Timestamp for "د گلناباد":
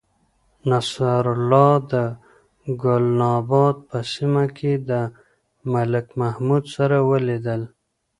1.91-3.75